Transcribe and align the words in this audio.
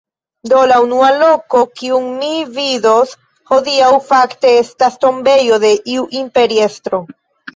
Do, 0.51 0.59
la 0.69 0.77
unua 0.83 1.09
loko, 1.23 1.59
kiun 1.81 2.05
mi 2.21 2.29
vidos 2.55 3.13
hodiaŭ 3.51 3.91
fakte 4.07 4.53
estas 4.63 4.97
tombejo 5.05 5.61
de 5.65 5.75
iu 5.97 6.07
imperiestro 6.23 7.03